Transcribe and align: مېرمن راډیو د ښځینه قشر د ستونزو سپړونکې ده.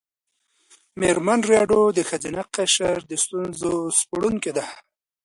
مېرمن 0.99 1.39
راډیو 1.51 1.83
د 1.97 1.99
ښځینه 2.09 2.41
قشر 2.55 2.97
د 3.09 3.11
ستونزو 3.23 3.73
سپړونکې 3.99 4.51
ده. 4.57 4.65